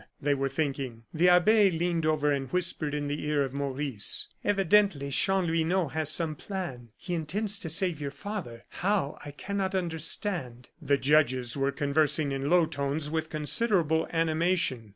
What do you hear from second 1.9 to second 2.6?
over and